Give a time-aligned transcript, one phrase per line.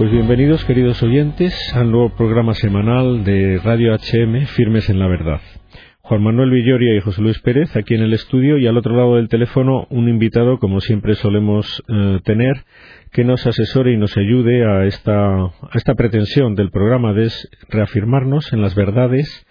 [0.00, 5.42] Pues bienvenidos, queridos oyentes, al nuevo programa semanal de Radio HM, Firmes en la Verdad.
[6.00, 9.16] Juan Manuel Villoria y José Luis Pérez aquí en el estudio y al otro lado
[9.16, 12.64] del teléfono un invitado, como siempre solemos eh, tener,
[13.12, 17.30] que nos asesore y nos ayude a esta, a esta pretensión del programa de
[17.68, 19.46] reafirmarnos en las verdades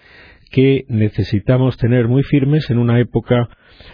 [0.50, 3.50] que necesitamos tener muy firmes en una época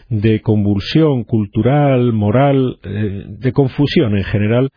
[0.07, 4.69] de convulsión cultural, moral, eh, de confusión en general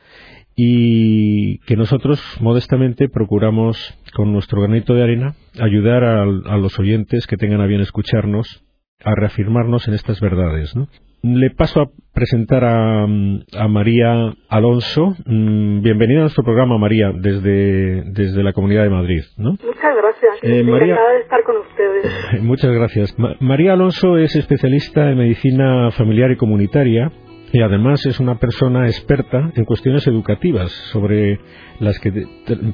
[0.61, 3.79] y que nosotros modestamente procuramos
[4.13, 8.65] con nuestro granito de arena ayudar a, los oyentes que tengan a bien escucharnos
[9.05, 10.75] a reafirmarnos en estas verdades.
[11.23, 13.07] Le paso a presentar a,
[13.69, 15.15] María Alonso.
[15.27, 19.23] Mm, bienvenida a nuestro programa, María, desde, desde la Comunidad de Madrid.
[19.37, 20.43] Muchas gracias.
[20.43, 22.43] Eh, Encantada de estar con ustedes.
[22.43, 23.17] Muchas gracias.
[23.39, 27.13] María Alonso es especialista en medicina familiar y comunitaria
[27.53, 31.41] y además es una persona experta en cuestiones educativas sobre
[31.81, 32.13] las que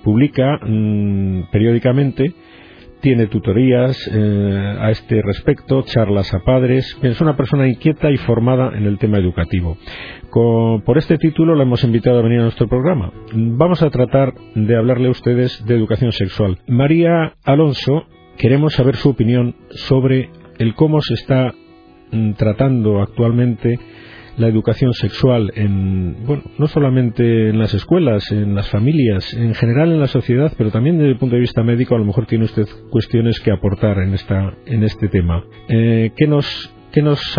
[0.03, 2.34] publica mm, periódicamente
[3.05, 6.97] tiene tutorías eh, a este respecto, charlas a padres.
[7.02, 9.77] Es una persona inquieta y formada en el tema educativo.
[10.30, 13.12] por este título la hemos invitado a venir a nuestro programa.
[13.34, 16.58] Vamos a tratar de hablarle a ustedes de educación sexual.
[16.67, 18.06] María Alonso,
[18.39, 21.52] queremos saber su opinión sobre el cómo se está
[22.11, 23.78] mm, tratando actualmente
[24.36, 29.92] la educación sexual en, bueno, no solamente en las escuelas, en las familias, en general
[29.92, 32.44] en la sociedad, pero también desde el punto de vista médico, a lo mejor tiene
[32.44, 35.44] usted cuestiones que aportar en, esta, en este tema.
[35.68, 37.36] Eh, ¿qué, nos, ¿Qué nos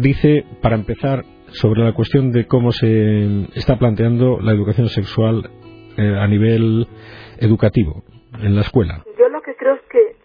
[0.00, 5.50] dice, para empezar, sobre la cuestión de cómo se está planteando la educación sexual
[5.96, 6.86] eh, a nivel
[7.38, 8.04] educativo
[8.40, 9.04] en la escuela?
[9.18, 10.15] Yo lo que creo es que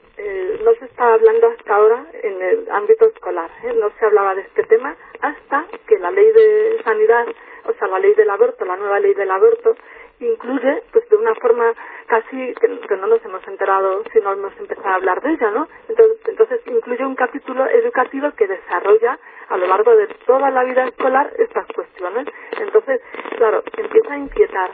[0.63, 3.73] no se está hablando hasta ahora en el ámbito escolar, ¿eh?
[3.73, 7.25] no se hablaba de este tema hasta que la ley de sanidad,
[7.65, 9.75] o sea, la ley del aborto, la nueva ley del aborto,
[10.19, 11.73] incluye, pues de una forma
[12.05, 15.67] casi que, no nos hemos enterado si no hemos empezado a hablar de ella, ¿no?
[15.89, 19.17] Entonces, entonces incluye un capítulo educativo que desarrolla
[19.49, 22.27] a lo largo de toda la vida escolar estas cuestiones.
[22.59, 23.01] Entonces,
[23.37, 24.69] claro, empieza a inquietar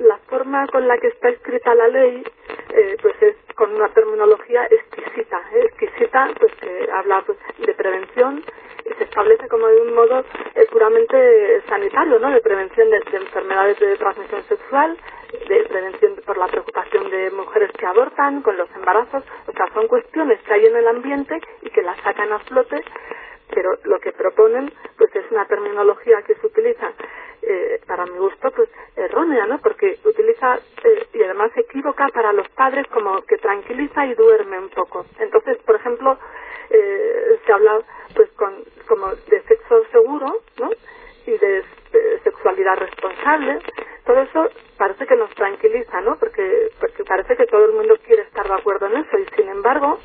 [0.00, 2.22] la forma con la que está escrita la ley
[2.76, 4.35] eh, pues es con una terminología
[5.96, 8.44] exquisita pues que habla pues, de prevención
[8.84, 10.24] y se establece como de un modo
[10.54, 12.30] eh, puramente sanitario, ¿no?
[12.30, 14.96] De prevención de, enfermedades de transmisión sexual,
[15.48, 19.88] de prevención por la preocupación de mujeres que abortan, con los embarazos, o sea, son
[19.88, 22.82] cuestiones que hay en el ambiente y que las sacan a flote
[23.54, 26.92] pero lo que proponen pues es una terminología que se utiliza
[27.42, 29.95] eh, para mi gusto pues errónea no porque
[30.96, 35.06] eh, y además se equivoca para los padres como que tranquiliza y duerme un poco.
[35.18, 36.18] Entonces por ejemplo
[36.70, 37.80] eh, se habla
[38.14, 40.70] pues con como de sexo seguro no
[41.26, 41.62] y de,
[41.92, 43.58] de, sexualidad responsable.
[44.04, 44.48] Todo eso
[44.78, 48.54] parece que nos tranquiliza no porque porque parece que todo el mundo quiere estar de
[48.54, 49.18] acuerdo en eso.
[49.18, 49.98] Y sin embargo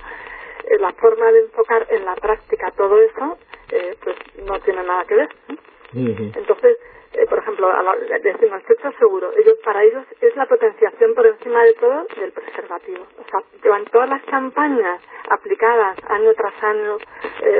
[0.71, 3.37] eh, la forma de enfocar en la práctica todo eso,
[3.71, 4.15] eh, pues
[4.45, 5.29] no tiene nada que ver.
[5.93, 6.77] Entonces,
[7.13, 7.69] eh, por ejemplo,
[8.23, 12.31] decimos el sexo seguro, ellos para ellos es la potenciación por encima de todo del
[12.31, 13.05] preservativo.
[13.19, 16.97] O sea, llevan todas las campañas aplicadas año tras año,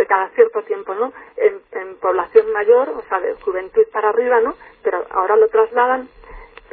[0.08, 1.14] cada cierto tiempo, ¿no?
[1.38, 1.62] En,
[2.02, 4.56] población mayor, o sea, de juventud para arriba, ¿no?
[4.84, 6.10] Pero ahora lo trasladan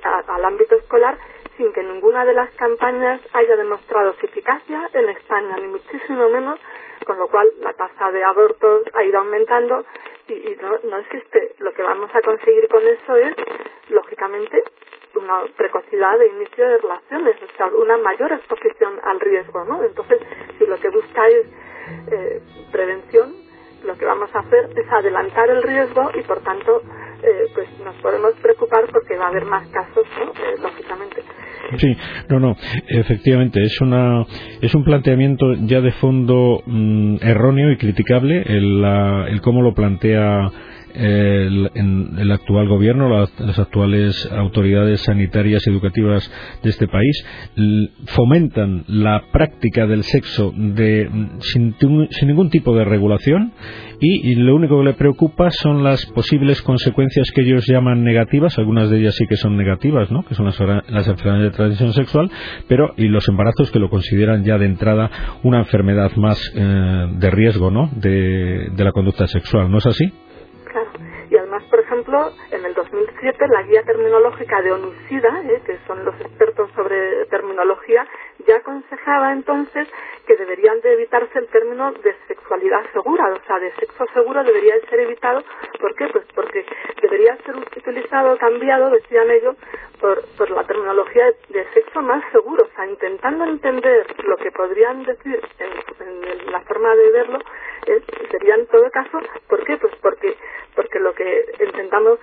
[0.03, 1.19] al ámbito escolar
[1.59, 6.59] sin que ninguna de las campañas haya demostrado su eficacia en España, ni muchísimo menos,
[7.05, 9.84] con lo cual la tasa de abortos ha ido aumentando
[10.28, 11.55] y, no, no existe.
[11.59, 13.34] Lo que vamos a conseguir con eso es,
[13.91, 14.62] lógicamente,
[15.17, 19.83] una precocidad de inicio de relaciones, o sea, una mayor exposición al riesgo, ¿no?
[19.85, 20.19] Entonces,
[20.59, 21.47] si lo que busca es
[22.13, 23.35] eh, prevención,
[23.85, 26.83] lo que vamos a hacer es adelantar el riesgo y, por tanto,
[27.23, 31.23] eh, pues nos podemos preocupar porque va a haber más casos, eh, lógicamente.
[31.77, 31.97] Sí,
[32.29, 32.57] no, no,
[32.89, 34.25] efectivamente, es, una,
[34.61, 38.84] es un planteamiento ya de fondo mm, erróneo y criticable el,
[39.28, 40.51] el cómo lo plantea
[40.98, 46.30] el, en el actual gobierno, las, actuales autoridades sanitarias y educativas
[46.62, 47.24] de este país,
[48.06, 51.09] fomentan la práctica del sexo de,
[51.41, 51.74] sin,
[52.10, 53.53] sin ningún tipo de regulación
[54.00, 58.91] y, lo único que le preocupa son las posibles consecuencias que ellos llaman negativas, algunas
[58.91, 60.24] de ellas sí que son negativas, ¿no?
[60.24, 62.30] que son las, enfermedades de transmisión sexual,
[62.68, 65.10] pero y los embarazos que lo consideran ya de entrada
[65.42, 67.91] una enfermedad más eh, de riesgo ¿no?
[67.97, 70.12] de la conducta sexual, ¿no es así?
[72.09, 75.63] Ejemplo, en el 2007 la guía terminológica de ONUSIDA, ¿eh?
[75.65, 78.07] que son los expertos sobre terminología,
[78.47, 79.89] ya aconsejaba entonces
[80.27, 84.75] que deberían de evitarse el término de sexualidad segura, o sea, de sexo seguro debería
[84.75, 85.43] de ser evitado.
[85.81, 86.07] ¿Por qué?
[86.09, 86.65] Pues porque
[87.03, 89.57] debería ser utilizado, cambiado, decían ellos,
[90.01, 95.03] por, por la terminología de, sexo más seguro, o sea, intentando entender lo que podrían
[95.03, 97.39] decir en, la forma de verlo,
[98.31, 99.77] sería en todo caso, ¿por qué?
[99.77, 100.37] Pues porque
[101.09, 102.19] lo que intentamos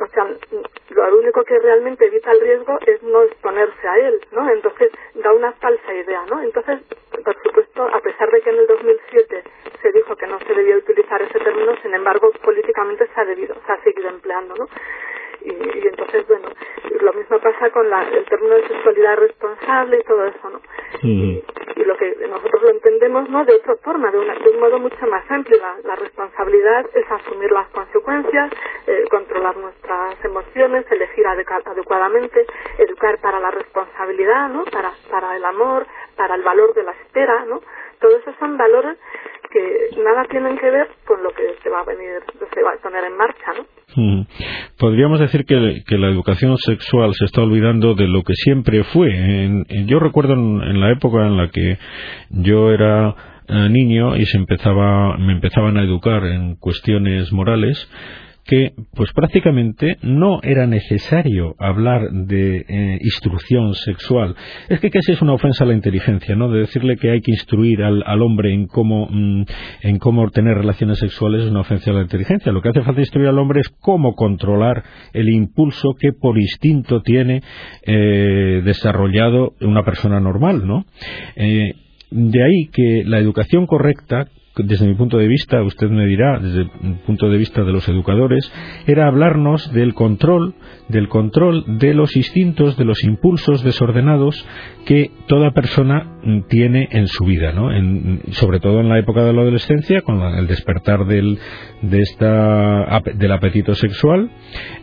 [0.00, 0.26] o sea,
[0.90, 4.50] lo único que realmente evita el riesgo es no exponerse a él, ¿no?
[4.50, 6.42] Entonces da una falsa idea, ¿no?
[6.42, 6.80] Entonces,
[7.24, 9.44] por supuesto, a pesar de que en el 2007
[9.80, 13.54] se dijo que no se debía utilizar ese término, sin embargo, políticamente se ha debido,
[13.66, 14.68] se ha seguido empleando, ¿no?
[15.40, 16.48] Y, entonces, bueno,
[17.00, 20.60] lo mismo pasa con la, el término de sexualidad responsable y todo eso, ¿no?
[21.02, 21.44] Y,
[21.84, 23.44] lo que nosotros lo entendemos, ¿no?
[23.46, 25.58] De otra forma, de, de un modo mucho más amplio.
[25.84, 26.37] La, responsabilidad
[26.94, 28.52] es asumir las consecuencias,
[28.86, 32.46] eh, controlar nuestras emociones, elegir adecuadamente,
[32.78, 34.64] educar para la responsabilidad, ¿no?
[34.64, 35.86] Para, para el amor,
[36.16, 37.60] para el valor de la espera, ¿no?
[38.00, 38.96] Todos esos son valores
[39.50, 42.22] que nada tienen que ver con lo que se va a venir,
[42.52, 43.64] se va a poner en marcha, ¿no?
[44.78, 45.54] Podríamos decir que,
[45.96, 49.08] la educación sexual se está olvidando de lo que siempre fue.
[49.86, 51.78] yo recuerdo en, la época en la que
[52.30, 53.14] yo era
[53.48, 57.88] niño y se empezaba, me empezaban a educar en cuestiones morales,
[58.48, 64.34] que pues prácticamente no era necesario hablar de eh, instrucción sexual.
[64.70, 66.50] Es que casi es una ofensa a la inteligencia, ¿no?
[66.50, 69.44] De decirle que hay que instruir al, hombre en cómo, mm,
[69.82, 72.50] en cómo tener relaciones sexuales es una ofensa a la inteligencia.
[72.50, 77.02] Lo que hace falta instruir al hombre es cómo controlar el impulso que por instinto
[77.02, 77.42] tiene
[77.86, 80.86] eh, desarrollado una persona normal, ¿no?
[81.36, 81.74] Eh,
[82.10, 84.28] de ahí que la educación correcta
[84.64, 87.88] desde mi punto de vista, usted me dirá, desde el punto de vista de los
[87.88, 88.50] educadores,
[88.86, 90.54] era hablarnos del control,
[90.88, 94.46] del control de los instintos, de los impulsos desordenados
[94.86, 96.18] que toda persona
[96.48, 97.68] tiene en su vida, ¿no?
[98.32, 101.38] sobre todo en la época de la adolescencia, con el despertar del,
[101.82, 104.30] de esta, del apetito sexual,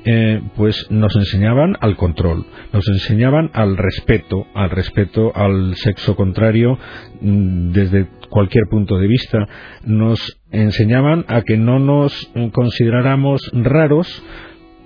[0.06, 6.78] eh, pues nos enseñaban al control, nos enseñaban al respeto, al respeto al sexo contrario
[7.21, 9.48] mm, desde cualquier punto de vista,
[9.86, 14.24] nos enseñaban a que no nos consideráramos raros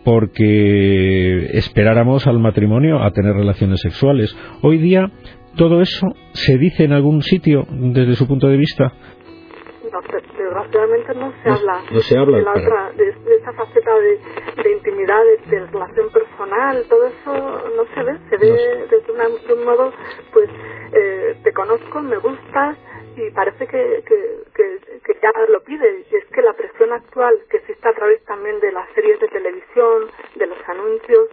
[0.04, 4.36] porque esperáramos al matrimonio a tener relaciones sexuales.
[4.62, 5.12] Hoy día
[5.56, 8.94] todo eso se dice en algún sitio desde su punto de vista.
[9.92, 13.92] No, desgraciadamente no se habla, no se habla de, la otra, de, esa faceta
[14.64, 19.66] de, intimidad, de, relación personal, todo eso no se ve, se ve desde de un
[19.66, 19.92] modo,
[20.32, 20.50] pues,
[20.94, 22.78] eh, te conozco, me gustas,
[23.18, 24.44] y parece que, que,
[25.00, 26.06] que, ya lo pide.
[26.10, 29.28] Y es que la presión actual que existe a través también de las series de
[29.28, 31.30] televisión, de los anuncios,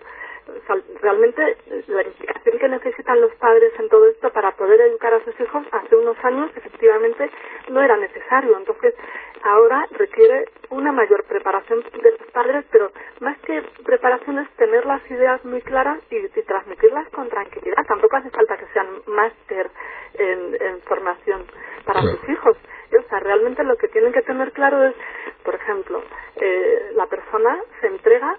[1.03, 1.57] realmente
[1.89, 5.67] la implicación que necesitan los padres en todo esto para poder educar a sus hijos
[5.73, 7.31] hace unos años efectivamente
[7.69, 8.57] no era necesario.
[8.57, 8.95] Entonces
[9.43, 12.91] ahora requiere una mayor preparación de los padres, pero
[13.21, 17.85] más que preparación es tener las ideas muy claras y, transmitirlas con tranquilidad.
[17.87, 19.71] Tampoco hace falta que sean máster
[20.15, 21.45] en, formación
[21.85, 22.57] para sus hijos.
[22.93, 24.95] O sea, realmente lo que tienen que tener claro es,
[25.43, 26.03] por ejemplo,
[26.37, 28.37] eh, la persona se entrega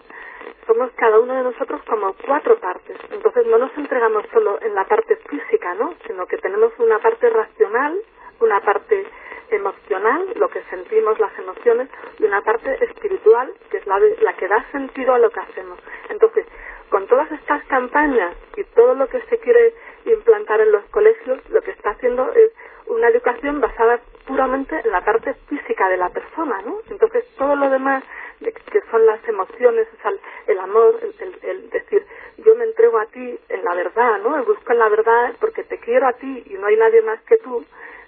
[0.66, 2.98] somos cada uno de nosotros como cuatro partes.
[3.12, 5.94] Entonces no nos entregamos solo en la parte física, ¿no?
[6.06, 7.98] Sino que tenemos una parte racional,
[8.42, 9.06] una parte
[9.50, 11.90] emocional, lo que sentimos, las emociones,
[12.20, 15.80] y una parte espiritual, que es la, la que da sentido a lo que hacemos.
[16.10, 16.46] Entonces,
[16.90, 19.74] con todas estas campañas y todo lo que se quiere
[20.06, 22.52] implantar en los colegios, lo que está haciendo es
[22.88, 26.80] una educación basada puramente en la parte física de la persona, ¿no?
[26.90, 28.04] Entonces todo lo demás
[28.40, 31.00] que son las emociones, o el amor,
[31.42, 32.06] el, decir,
[32.38, 34.44] yo me entrego a ti en la verdad, ¿no?
[34.46, 37.38] Busco en la verdad porque te quiero a ti y no hay nadie más que
[37.38, 37.66] tú,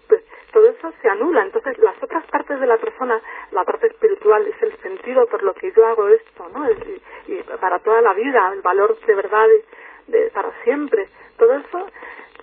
[0.07, 1.43] pues todo eso se anula.
[1.43, 3.19] Entonces, las otras partes de la persona,
[3.51, 6.69] la parte espiritual es el sentido por lo que yo hago esto, ¿no?
[6.69, 9.48] Y, y para toda la vida, el valor de verdad
[10.07, 11.07] de, para siempre.
[11.38, 11.88] Todo eso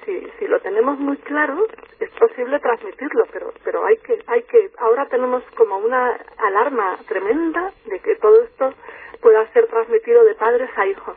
[0.07, 1.67] si, si lo tenemos muy claro,
[2.01, 7.73] es posible transmitirlo, pero, pero hay que, hay que, ahora tenemos como una alarma tremenda
[7.85, 8.73] de que todo esto
[9.21, 11.17] pueda ser transmitido de padres a hijos,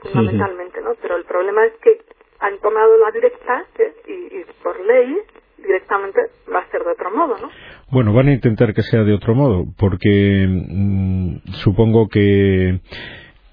[0.00, 0.94] fundamentalmente, ¿no?
[1.02, 2.00] Pero el problema es que
[2.40, 3.92] han tomado la directa ¿eh?
[4.06, 5.18] y, por ley
[5.58, 6.20] directamente
[6.52, 7.50] va a ser de otro modo, ¿no?
[7.90, 12.80] Bueno, van a intentar que sea de otro modo, porque mm, supongo que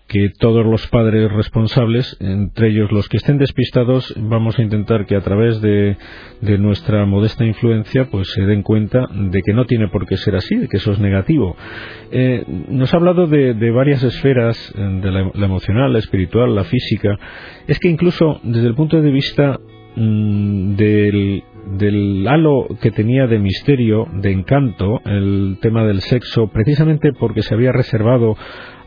[0.09, 5.15] que todos los padres responsables, entre ellos los que estén despistados, vamos a intentar que
[5.15, 5.97] a través de,
[6.57, 10.55] nuestra modesta influencia pues se den cuenta de que no tiene por qué ser así,
[10.55, 11.55] de que eso es negativo.
[12.11, 17.15] Eh, nos ha hablado de, varias esferas, eh, de la, emocional, la espiritual, la física.
[17.67, 19.59] Es que incluso desde el punto de vista
[19.95, 21.43] mm, del,
[21.77, 27.53] del halo que tenía de misterio, de encanto, el tema del sexo, precisamente porque se
[27.53, 28.35] había reservado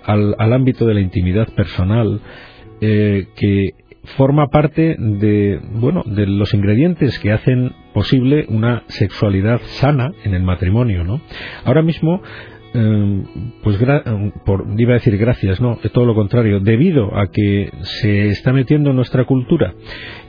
[0.04, 2.20] al, ámbito de la intimidad personal,
[2.80, 3.70] eh, que
[4.16, 10.42] forma parte de, bueno, de los ingredientes que hacen posible una sexualidad sana en el
[10.42, 11.20] matrimonio, ¿no?
[11.64, 12.20] Ahora mismo
[12.74, 13.22] eh,
[13.62, 13.78] pues
[14.44, 18.90] por, iba a decir gracias, no, todo lo contrario, debido a que se está metiendo
[18.90, 19.74] en nuestra cultura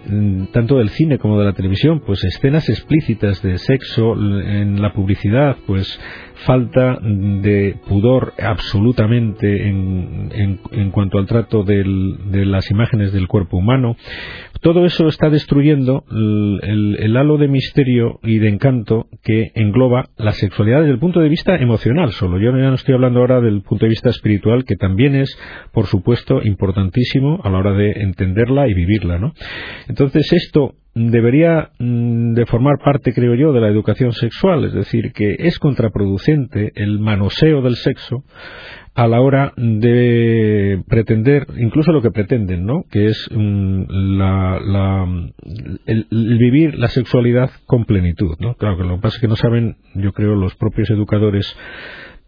[0.06, 4.92] Mm, tanto del cine como de la televisión, pues escenas explícitas de sexo en la
[4.92, 5.98] publicidad, pues
[6.46, 11.86] falta de pudor absolutamente en, en, cuanto al trato de
[12.46, 13.96] las imágenes del cuerpo humano.
[14.60, 20.80] Todo eso está destruyendo el, halo de misterio y de encanto que engloba la sexualidad
[20.80, 22.12] desde el punto de vista emocional.
[22.38, 25.38] Yo ya no estoy hablando ahora del punto de vista espiritual, que también es,
[25.72, 29.34] por supuesto, importantísimo a la hora de entenderla y vivirla, ¿no?
[29.88, 35.12] Entonces esto debería mm, de formar parte, creo yo, de la educación sexual, es decir,
[35.14, 38.24] que es contraproducente el manoseo del sexo
[38.96, 42.84] a la hora de pretender, incluso lo que pretenden, ¿no?
[42.92, 43.86] Que es mm,
[45.88, 48.54] el, vivir la sexualidad con plenitud, ¿no?
[48.54, 51.58] Claro que lo que pasa es que no saben, yo creo, los propios educadores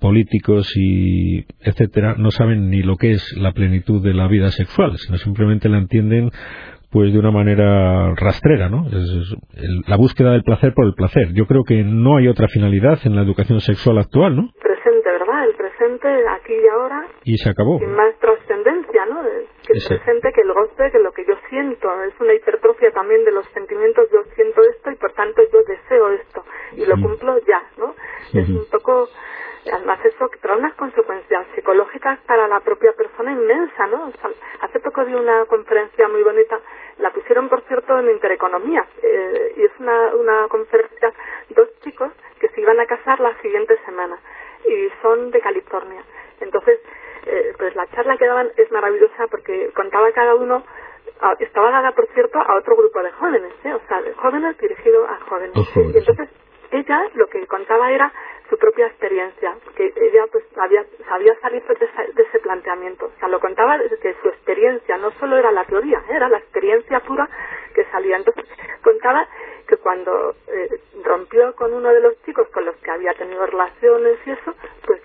[0.05, 4.99] políticos y etcétera no saben ni lo que es la plenitud de la vida sexual,
[4.99, 6.29] sino simplemente la entienden
[6.91, 8.85] pues de una manera rastrera, ¿no?
[8.85, 9.35] Es,
[9.87, 11.33] la búsqueda del placer por el placer.
[11.33, 14.51] Yo creo que no hay otra finalidad en la educación sexual actual, ¿no?
[14.61, 15.43] Presente, ¿verdad?
[15.49, 16.07] El presente
[16.37, 17.07] aquí y ahora.
[17.23, 17.79] Y se acabó.
[17.79, 19.23] Sin más trascendencia, ¿no?
[19.65, 21.89] Que el presente, que el goce, que lo que yo siento.
[22.03, 24.05] Es una hipertrofia también de los sentimientos.
[24.13, 26.45] Yo siento esto y por tanto yo deseo esto.
[26.77, 27.95] Y lo cumplo ya, ¿no?
[28.39, 29.09] Es un poco
[29.71, 34.11] además eso que trae unas consecuencias psicológicas para la propia persona inmensa, ¿no?
[34.61, 36.59] hace poco di una conferencia muy bonita,
[36.99, 41.13] la pusieron por cierto en Intereconomía, eh, y es una, una conferencia,
[41.49, 44.17] dos chicos que se iban a casar la siguiente semana,
[44.67, 46.03] y son de California.
[46.39, 46.79] Entonces,
[47.25, 50.63] eh, pues la charla que daban es maravillosa porque contaba cada uno
[51.39, 53.73] estaba dada, por cierto, a otro grupo de jóvenes, ¿eh?
[53.73, 55.55] o sea, de jóvenes dirigido a jóvenes.
[55.75, 56.29] Y entonces
[56.71, 58.11] ella lo que contaba era
[58.49, 63.05] su propia experiencia, que ella pues había, sabía salir de, ese planteamiento.
[63.05, 66.99] O sea, lo contaba desde su experiencia, no solo era la teoría, era la experiencia
[67.01, 67.29] pura
[67.73, 68.17] que salía.
[68.17, 68.45] Entonces,
[68.83, 69.27] contaba
[69.67, 70.69] que cuando eh,
[71.03, 74.53] rompió con uno de los chicos con los que había tenido relaciones y eso,
[74.85, 75.01] pues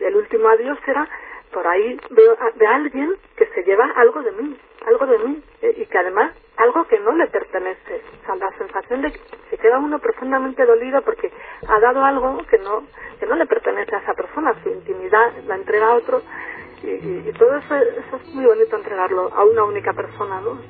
[0.00, 1.08] el último adiós era
[1.54, 5.74] por ahí veo de alguien que se lleva algo de mí, algo de mí, eh,
[5.78, 8.02] y que además algo que no le pertenece.
[8.22, 9.20] O sea, la sensación de que
[9.50, 11.30] se queda uno profundamente dolido porque
[11.68, 12.82] ha dado algo que no,
[13.20, 16.22] que no le pertenece a esa persona, su intimidad la entrega a otro,
[16.82, 20.60] y, todo eso, eso, es muy bonito entregarlo a una única persona, ¿no?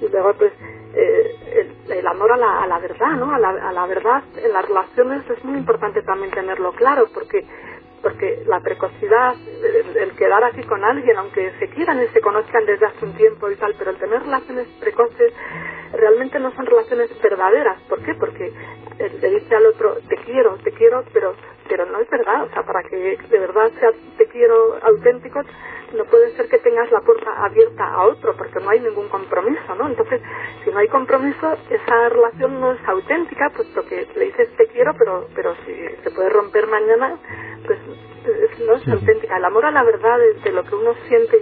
[0.00, 0.52] Y luego, pues,
[0.94, 3.32] eh, el, amor a la, a la verdad, ¿no?
[3.32, 7.46] A la, a la verdad en las relaciones es muy importante también tenerlo claro, porque
[8.02, 9.34] porque la precocidad,
[9.96, 13.50] el, quedar aquí con alguien, aunque se quieran y se conozcan desde hace un tiempo
[13.50, 15.32] y tal, pero el tener relaciones precoces
[15.92, 17.80] realmente no son relaciones verdaderas.
[17.88, 18.14] ¿Por qué?
[18.14, 18.52] Porque
[18.98, 21.34] le dice al otro, te quiero, te quiero, pero,
[21.68, 22.44] pero no es verdad.
[22.44, 25.42] O sea, para que de verdad sea te quiero auténtico,
[25.94, 29.74] no puede ser que tengas la puerta abierta a otro, porque no hay ningún compromiso,
[29.74, 29.88] ¿no?
[29.88, 30.20] Entonces,
[30.64, 34.94] si no hay compromiso, esa relación no es auténtica, puesto que le dices te quiero,
[34.98, 37.16] pero, pero si se puede romper mañana,
[37.66, 37.78] pues
[38.66, 39.36] no es auténtica.
[39.36, 41.36] El amor a la verdad de, lo que uno siente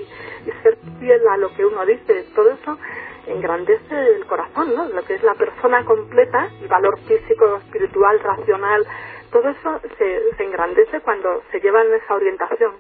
[0.47, 2.79] y, ser fiel a lo que uno dice, todo eso
[3.27, 4.89] engrandece el corazón, ¿no?
[4.89, 8.87] Lo que es la persona completa, el valor físico, espiritual, racional,
[9.33, 12.73] todo eso se, se engrandece cuando se lleva en esa orientación.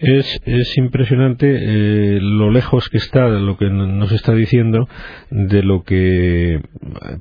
[0.00, 4.88] Es, es impresionante eh, lo lejos que está de lo que nos está diciendo
[5.30, 6.60] de lo que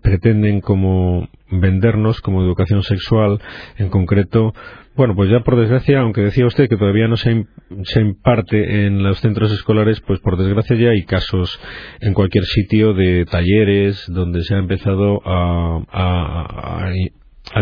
[0.01, 3.39] pretenden como vendernos como educación sexual
[3.77, 4.53] en concreto.
[4.95, 7.45] Bueno pues ya por desgracia aunque decía usted que todavía no se,
[7.83, 11.59] se imparte en los centros escolares pues por desgracia ya hay casos
[11.99, 16.91] en cualquier sitio de talleres donde se ha empezado a, a a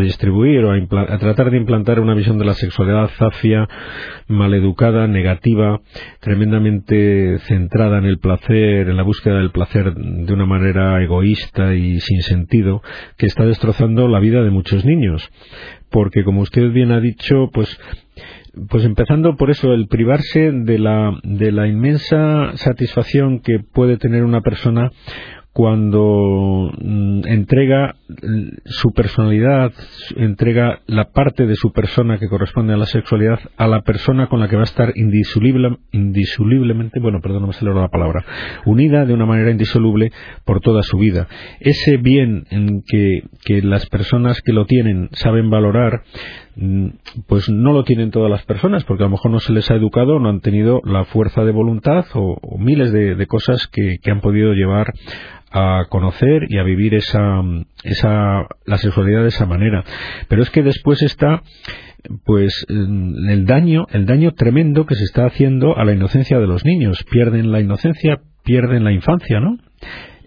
[0.02, 3.68] distribuir o a, tratar de implantar una visión de la sexualidad zafia,
[4.28, 5.82] maleducada, negativa,
[6.20, 12.00] tremendamente centrada en el placer, en la búsqueda del placer de una manera egoísta y
[12.00, 12.82] sin sentido,
[13.18, 15.30] que está destrozando la vida de muchos niños.
[15.90, 17.80] Porque, como usted bien ha dicho, pues
[18.70, 24.24] pues empezando por eso, el privarse de la, de la inmensa satisfacción que puede tener
[24.24, 24.92] una persona
[25.56, 27.96] cuando mm, entrega
[28.66, 29.72] su personalidad,
[30.18, 34.42] entrega la parte de su persona que corresponde a la sexualidad a la persona con
[34.42, 38.26] la que va a estar indisoluble, indisolublemente, bueno, perdón, no me sale la palabra,
[38.66, 40.12] unida de una manera indisoluble
[40.44, 41.30] por toda su vida.
[41.62, 46.04] Ese bien en que, que las personas que lo tienen saben valorar,
[46.58, 46.88] mm,
[47.28, 49.76] pues no lo tienen todas las personas, porque a lo mejor no se les ha
[49.76, 54.20] educado, no han tenido la fuerza de voluntad o, miles de, cosas que, que han
[54.20, 54.92] podido llevar
[55.58, 57.42] a conocer y a vivir esa,
[57.84, 59.86] esa, la sexualidad de esa manera.
[60.28, 61.44] Pero es que después está
[62.26, 66.66] pues el daño, el daño tremendo que se está haciendo a la inocencia de los
[66.66, 67.04] niños.
[67.10, 69.58] Pierden la inocencia, pierden la infancia, ¿no?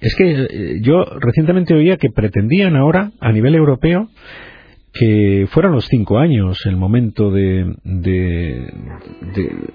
[0.00, 4.08] Es que eh, yo recientemente oía que pretendían ahora, a nivel europeo,
[4.98, 8.72] que fueran los cinco años el momento de, de,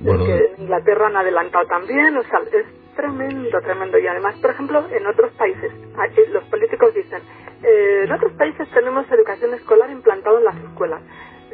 [0.01, 2.65] bueno, que Inglaterra han adelantado también, o sea, es
[2.95, 3.97] tremendo, tremendo.
[3.97, 5.71] Y además, por ejemplo, en otros países,
[6.31, 7.21] los políticos dicen,
[7.63, 11.01] eh, en otros países tenemos educación escolar implantada en las escuelas.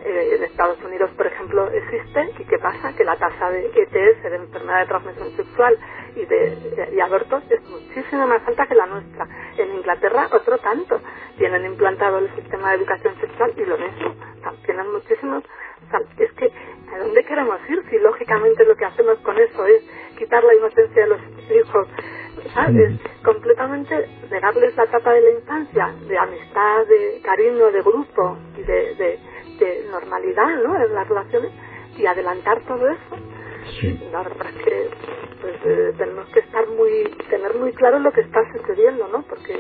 [0.06, 2.94] Eh, en Estados Unidos, por ejemplo, existe, ¿y qué pasa?
[2.96, 5.78] Que la tasa de ETS, de enfermedad de transmisión sexual
[6.16, 9.28] y de y abortos, es muchísimo más alta que la nuestra.
[9.58, 11.02] En Inglaterra, otro tanto.
[11.38, 14.16] Tienen implantado el sistema de educación sexual y lo mismo.
[14.66, 15.44] tienen muchísimos.
[16.18, 16.52] es que,
[16.94, 17.84] ¿a dónde queremos ir?
[17.90, 19.84] Si lógicamente lo que hacemos con eso es
[20.18, 21.88] quitar la inocencia de los hijos,
[22.54, 23.00] ¿sabes?
[23.24, 28.96] Completamente negarles la etapa de la infancia, de amistad, de cariño, de grupo y de,
[28.96, 29.20] de,
[29.92, 30.76] normalidad, ¿no?
[30.76, 31.52] En las relaciones
[31.98, 33.18] y adelantar todo eso.
[34.12, 34.90] La verdad es que
[35.42, 39.22] pues, eh, tenemos que estar muy, tener muy claro lo que está sucediendo, ¿no?
[39.24, 39.58] Porque,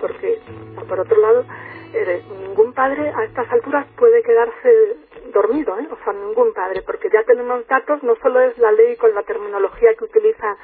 [0.00, 0.40] porque
[0.88, 1.44] por otro lado,
[1.92, 4.96] eh, ningún padre a estas alturas puede quedarse
[5.32, 5.88] dormido, ¿eh?
[5.90, 9.22] o sea, ningún padre, porque ya tenemos datos, no solo es la ley con la
[9.22, 10.56] terminología que utiliza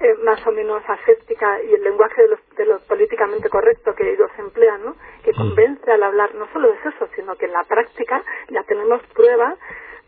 [0.00, 4.12] eh, más o menos aséptica y el lenguaje de los, de los políticamente correcto que
[4.12, 4.96] ellos emplean, ¿no?
[5.24, 9.02] que convence al hablar, no solo es eso, sino que en la práctica ya tenemos
[9.14, 9.58] pruebas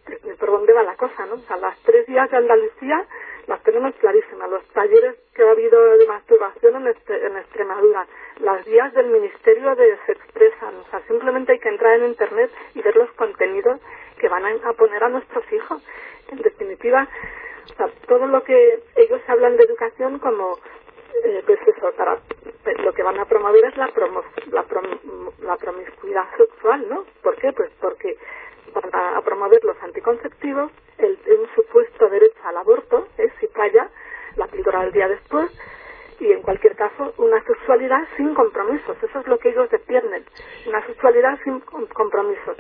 [0.06, 1.35] de por dónde va la cosa, ¿no?
[1.35, 3.06] O sea, las tres días de Andalucía
[3.47, 8.06] las tenemos clarísimas, los talleres que ha habido de masturbación en, este, en Extremadura,
[8.40, 12.50] las vías del Ministerio de se expresan, o sea, simplemente hay que entrar en Internet
[12.75, 13.80] y ver los contenidos
[14.18, 15.82] que van a, poner a nuestros hijos.
[16.30, 17.08] En definitiva,
[18.06, 20.59] todo lo que ellos hablan de educación como
[21.25, 22.19] eh, pues eso, para,
[22.65, 24.65] pues lo que van a promover es la, promo, la,
[25.43, 27.04] la promiscuidad sexual, ¿no?
[27.23, 27.52] ¿Por qué?
[27.52, 28.17] Pues porque
[28.75, 33.30] van a, promover los anticonceptivos, el, un supuesto derecho al aborto, ¿eh?
[33.39, 33.91] si falla,
[34.37, 35.50] la píldora del día después,
[36.21, 38.97] y en cualquier caso una sexualidad sin compromisos.
[39.02, 40.25] Eso es lo que ellos defienden,
[40.67, 42.56] una sexualidad sin compromisos.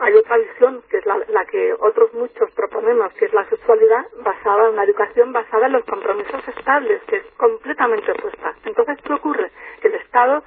[0.00, 4.06] Hay otra visión, que es la, la, que otros muchos proponemos, que es la sexualidad
[4.42, 8.54] basada una educación basada en los compromisos estables, que es completamente opuesta.
[8.64, 9.50] Entonces, ¿qué ocurre?
[9.80, 10.42] Que el Estado,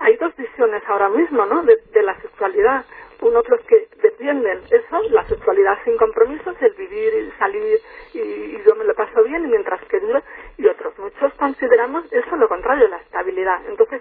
[0.00, 2.84] hay dos visiones ahora mismo, ¿no?, de, la sexualidad
[3.20, 7.78] unos los que defienden eso, la sexualidad sin compromisos, el vivir y salir
[8.14, 10.22] y, yo me lo paso bien y mientras que dure,
[10.56, 13.60] y otros muchos consideramos eso lo contrario, la estabilidad.
[13.68, 14.00] Entonces,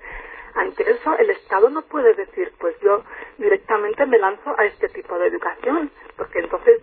[0.55, 3.03] ante eso el Estado no puede decir, pues yo
[3.37, 6.81] directamente me lanzo a este tipo de educación, porque entonces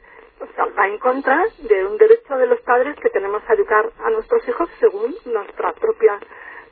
[0.65, 4.47] va en contra de un derecho de los padres que tenemos a educar a nuestros
[4.49, 6.19] hijos según nuestra propia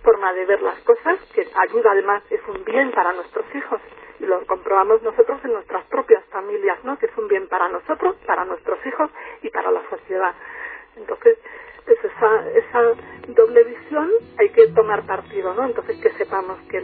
[0.03, 3.81] forma de ver las cosas, que ayuda además, es un bien para nuestros hijos
[4.21, 6.99] y lo comprobamos nosotros en nuestras propias familias, ¿no?
[6.99, 9.11] Que es un bien para nosotros, para nuestros hijos
[9.43, 10.35] y para la sociedad.
[10.97, 11.39] Entonces,
[11.85, 12.83] pues esa, esa
[13.29, 15.65] doble visión hay que tomar partido, ¿no?
[15.65, 16.81] Entonces que sepamos que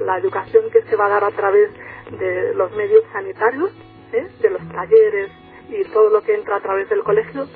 [0.00, 1.70] la educación que se va a dar a través
[2.18, 3.70] de los medios sanitarios,
[4.12, 4.28] ¿eh?
[4.40, 5.30] de los talleres
[5.80, 7.46] y todo lo que entra a través del colegio,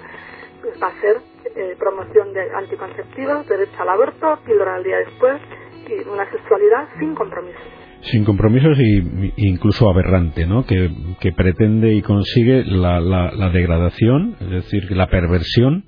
[0.61, 1.16] pues va a ser
[1.57, 5.40] eh, promoción de anticonceptivos, derecho al aborto, píldora al día después
[5.88, 7.59] y una sexualidad sin compromiso
[8.00, 10.64] sin compromisos e incluso aberrante, ¿no?
[10.64, 10.88] Que,
[11.37, 15.85] pretende y consigue la, la, degradación, es decir, la perversión,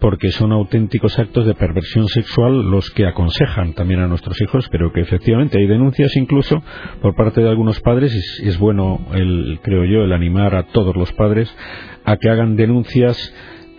[0.00, 4.92] porque son auténticos actos de perversión sexual los que aconsejan también a nuestros hijos, pero
[4.92, 6.62] que efectivamente hay denuncias incluso
[7.02, 10.94] por parte de algunos padres y es bueno, el, creo yo, el animar a todos
[10.96, 11.54] los padres
[12.04, 13.34] a que hagan denuncias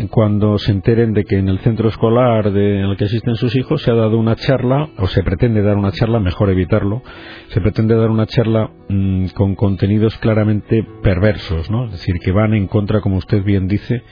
[0.07, 3.55] cuando se enteren de que en el centro escolar de, en el que asisten sus
[3.55, 7.01] hijos se ha dado una charla, o se pretende dar una charla, mejor evitarlo,
[7.49, 11.85] se pretende dar una charla mm, con contenidos claramente perversos, ¿no?
[11.85, 14.03] Es decir, que van en contra, como usted bien dice,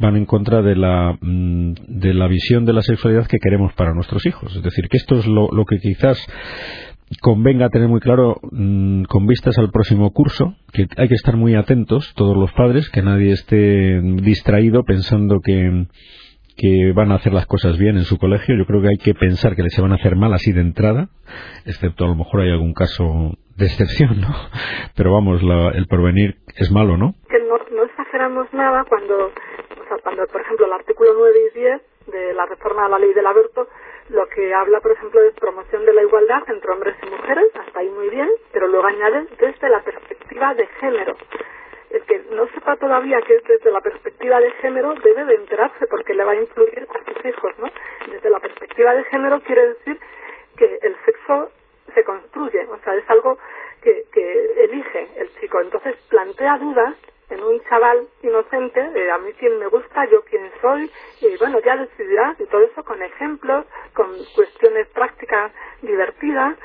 [0.00, 3.94] van en contra de la, mm, de la visión de la sexualidad que queremos para
[3.94, 4.54] nuestros hijos.
[4.56, 6.18] Es decir, que esto es lo, lo que quizás
[7.20, 11.54] convenga tener muy claro, mm, con vistas al próximo curso, que hay que estar muy
[11.54, 15.86] atentos, todos los padres, que nadie esté distraído pensando que,
[16.56, 18.56] que van a hacer las cosas bien en su colegio.
[18.56, 20.62] Yo creo que hay que pensar que les se van a hacer mal así de
[20.62, 21.08] entrada,
[21.64, 23.04] excepto a lo mejor hay algún caso
[23.56, 24.34] de excepción, ¿no?
[24.96, 25.40] Pero vamos,
[25.74, 27.14] el porvenir es malo, ¿no?
[27.28, 31.58] Que no, no exageramos nada cuando, o sea, cuando, por ejemplo, el artículo 9 y
[31.58, 33.68] 10 de la reforma de la ley del aborto
[34.08, 37.80] lo que habla, por ejemplo, de promoción de la igualdad entre hombres y mujeres, hasta
[37.80, 41.16] ahí muy bien, pero luego añade desde la perspectiva de género.
[41.90, 45.86] El que no sepa todavía que es desde la perspectiva de género debe de enterarse
[45.86, 47.70] porque le va a influir a sus hijos, ¿no?
[48.10, 49.98] Desde la perspectiva de género quiere decir
[50.56, 51.50] que el sexo
[51.94, 53.38] se construye, o sea, es algo
[53.82, 55.60] que, que elige el chico.
[55.60, 56.94] Entonces plantea dudas
[57.30, 61.58] en un chaval inocente, de a mí quién me gusta, yo quién soy, y bueno,
[61.60, 66.56] ya decidirás, y todo eso con ejemplos, con cuestiones prácticas divertidas,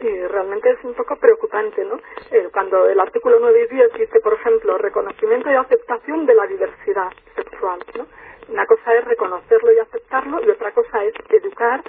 [0.00, 2.00] y realmente es un poco preocupante, ¿no?
[2.30, 6.46] Eh, cuando el artículo 9 y 10 dice, por ejemplo, reconocimiento y aceptación de la
[6.46, 8.06] diversidad sexual, ¿no?
[8.48, 11.82] Una cosa es reconocerlo y aceptarlo, y otra cosa es educar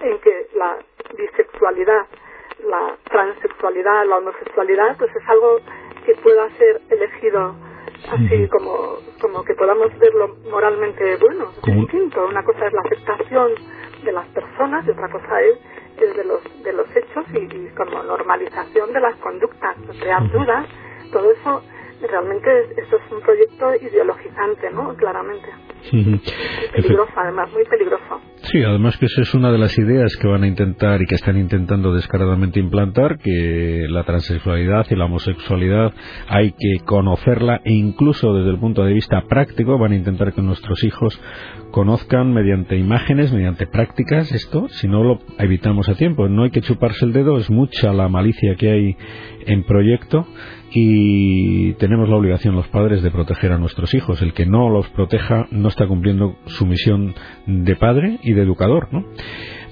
[0.00, 0.78] en que la
[1.16, 2.06] bisexualidad,
[2.64, 5.60] la transexualidad, la homosexualidad, pues es algo
[6.08, 7.54] que pueda ser elegido
[8.10, 12.26] así como, como que podamos verlo moralmente bueno, distinto.
[12.26, 13.52] Una cosa es la aceptación
[14.02, 15.58] de las personas y otra cosa es,
[15.98, 20.66] de los de los hechos y, como normalización de las conductas, crear dudas,
[21.12, 21.62] todo eso
[22.06, 24.94] realmente esto es un proyecto ideologizante, ¿no?
[24.94, 25.48] Claramente.
[26.72, 28.20] Peligroso, además, muy peligroso.
[28.42, 31.14] Sí, además que esa es una de las ideas que van a intentar y que
[31.14, 35.92] están intentando descaradamente implantar, que la transexualidad y la homosexualidad
[36.28, 40.42] hay que conocerla e incluso desde el punto de vista práctico van a intentar que
[40.42, 41.20] nuestros hijos
[41.70, 46.28] conozcan mediante imágenes, mediante prácticas esto, si no lo evitamos a tiempo.
[46.28, 48.96] No hay que chuparse el dedo, es mucha la malicia que hay
[49.46, 50.26] en proyecto
[50.70, 54.20] y tenemos la obligación los padres de proteger a nuestros hijos.
[54.22, 57.14] El que no los proteja no está cumpliendo su misión
[57.46, 59.04] de padre y de educador, ¿no?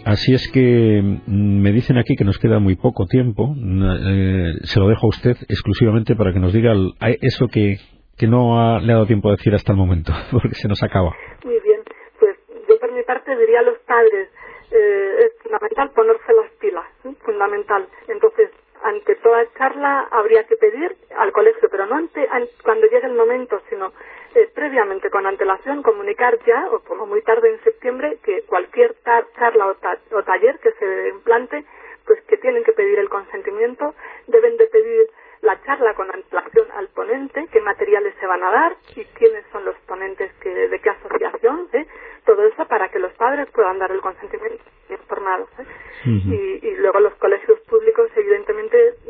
[0.06, 3.54] Así es que mm, me dicen aquí que nos queda muy poco tiempo.
[3.56, 6.72] Eh, se lo dejo a usted exclusivamente para que nos diga
[7.20, 7.78] eso que,
[8.16, 11.12] que no le ha dado tiempo a decir hasta el momento, porque se nos acaba.
[11.44, 11.80] Muy bien,
[12.20, 12.36] pues
[12.68, 14.28] yo por mi parte diría a los padres,
[14.70, 16.84] eh, es fundamental ponerse las pilas,
[17.24, 17.88] fundamental.
[18.08, 18.50] Entonces,
[18.86, 22.28] ante toda charla habría que pedir al colegio, pero no ante,
[22.62, 23.92] cuando llegue el momento, sino
[24.36, 29.66] eh, previamente, con antelación, comunicar ya, o como muy tarde en septiembre, que cualquier charla
[29.66, 31.64] o, taller que se implante,
[32.06, 33.94] pues que tienen que pedir el consentimiento,
[34.28, 35.06] deben de pedir
[35.42, 39.64] la charla con antelación al ponente, qué materiales se van a dar y quiénes son
[39.64, 41.86] los ponentes que, de qué asociación, ¿eh?
[42.24, 45.48] todo eso para que los padres puedan dar el consentimiento informados.
[45.58, 45.64] ¿eh?
[46.04, 47.14] y, y, luego los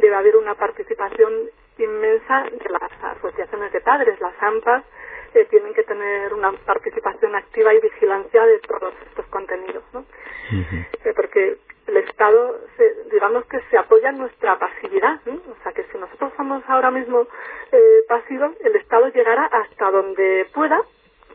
[0.07, 1.33] debe haber una participación
[1.79, 4.85] inmensa de las asociaciones de padres, las AMPAs,
[5.35, 10.05] eh, tienen que tener una participación activa y vigilancia de todos estos contenidos, ¿no?
[10.53, 12.61] Eh, porque el Estado,
[13.11, 17.27] digamos que se apoya en nuestra pasividad, o sea que si nosotros somos ahora mismo
[17.73, 20.81] eh, pasivos, el Estado llegará hasta donde pueda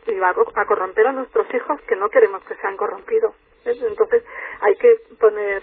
[0.06, 3.34] y va a corromper a nuestros hijos que no queremos que sean corrompidos.
[3.64, 4.24] Entonces
[4.60, 5.62] hay que poner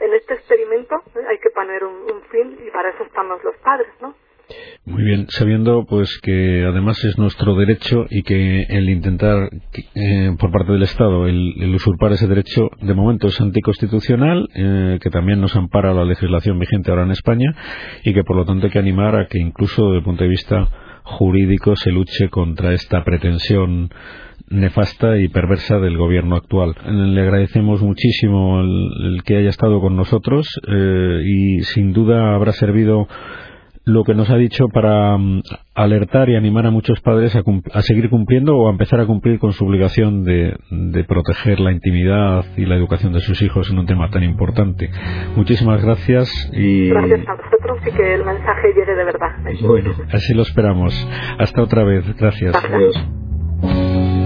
[0.00, 0.96] en este experimento
[1.28, 4.14] hay que poner un, fin y para eso estamos los padres, ¿no?
[4.86, 9.50] Muy bien, sabiendo pues que además es nuestro derecho y que el intentar
[9.94, 15.10] eh, por parte del Estado el, usurpar ese derecho de momento es anticonstitucional, eh, que
[15.10, 17.54] también nos ampara la legislación vigente ahora en España
[18.04, 20.30] y que por lo tanto hay que animar a que incluso desde el punto de
[20.30, 20.68] vista
[21.08, 23.90] jurídico se luche contra esta pretensión
[24.50, 26.74] nefasta y perversa del gobierno actual.
[26.84, 33.08] Le agradecemos muchísimo el, que haya estado con nosotros eh, y sin duda habrá servido
[33.88, 35.42] lo que nos ha dicho para mm,
[35.74, 39.52] alertar y animar a muchos padres a, seguir cumpliendo o a empezar a cumplir con
[39.52, 40.56] su obligación de,
[41.08, 44.90] proteger la intimidad y la educación de sus hijos en un tema tan importante.
[45.36, 46.90] Muchísimas gracias y...
[46.90, 49.30] Gracias a vosotros y que el mensaje llegue de verdad.
[49.62, 51.08] Bueno, así lo esperamos.
[51.38, 52.04] Hasta otra vez.
[52.16, 52.52] Gracias.
[52.52, 54.17] gracias.